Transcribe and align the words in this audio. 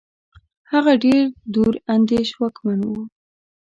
هغه 0.71 0.93
ډېر 1.03 1.23
دور 1.53 1.73
اندېش 1.93 2.29
واکمن 2.39 2.79
وو. 2.87 3.01